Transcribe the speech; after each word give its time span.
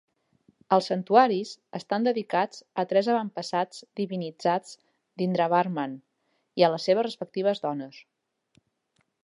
Els 0.75 0.85
santuaris 0.91 1.51
estan 1.79 2.07
dedicats 2.07 2.63
a 2.83 2.85
tres 2.93 3.09
avantpassats 3.15 3.83
divinitzats 4.01 4.75
d'Indravarman 5.23 5.93
i 6.63 6.69
a 6.69 6.71
les 6.77 6.87
seves 6.91 7.09
respectives 7.09 7.63
dones. 7.67 8.01